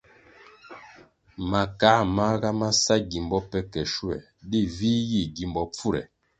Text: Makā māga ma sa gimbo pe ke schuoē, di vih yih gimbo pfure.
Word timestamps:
Makā 1.51 1.91
māga 2.15 2.51
ma 2.63 2.69
sa 2.83 2.95
gimbo 3.13 3.37
pe 3.53 3.61
ke 3.71 3.81
schuoē, 3.95 4.19
di 4.51 4.59
vih 4.75 5.01
yih 5.11 5.27
gimbo 5.37 5.63
pfure. 5.73 6.01